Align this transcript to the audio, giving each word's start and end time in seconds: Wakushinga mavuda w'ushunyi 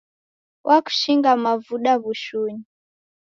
Wakushinga 0.67 1.29
mavuda 1.43 1.91
w'ushunyi 2.01 2.65